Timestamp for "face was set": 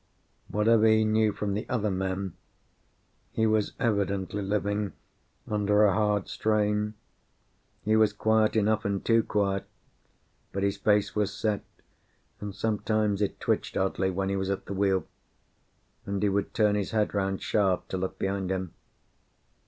10.77-11.61